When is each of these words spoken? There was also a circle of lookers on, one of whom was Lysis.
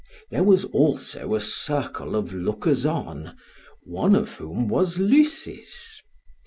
There 0.31 0.41
was 0.43 0.65
also 0.65 1.35
a 1.35 1.39
circle 1.39 2.15
of 2.15 2.33
lookers 2.33 2.87
on, 2.87 3.37
one 3.83 4.15
of 4.15 4.31
whom 4.33 4.67
was 4.67 4.97
Lysis. 4.97 6.01